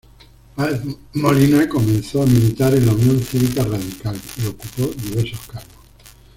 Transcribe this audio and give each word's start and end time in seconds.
Páez 0.55 0.81
Molina 1.13 1.69
comenzó 1.69 2.23
a 2.23 2.25
militar 2.25 2.73
en 2.73 2.87
la 2.87 2.91
Unión 2.93 3.19
Cívica 3.19 3.61
Radical 3.63 4.19
y 4.39 4.47
ocupó 4.47 4.87
diversos 4.99 5.41
cargos. 5.45 5.77